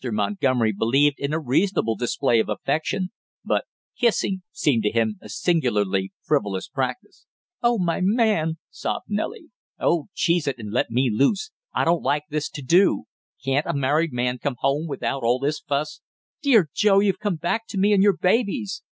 [0.09, 3.11] Montgomery believed in a reasonable display of affection,
[3.45, 3.65] but
[3.95, 7.27] kissing seemed to him a singularly frivolous practice.
[7.61, 9.49] "Oh, my man!" sobbed Nellie.
[9.79, 13.03] "Oh, cheese it, and let me loose I don't like this to do!
[13.45, 16.01] Can't a married man come home without all this fuss?"
[16.41, 18.81] "Dear Joe, you've come back to me and your babies!"